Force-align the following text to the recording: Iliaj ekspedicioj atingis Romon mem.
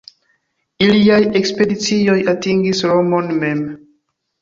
Iliaj 0.85 1.19
ekspedicioj 1.41 2.17
atingis 2.35 2.85
Romon 2.91 3.33
mem. 3.47 3.65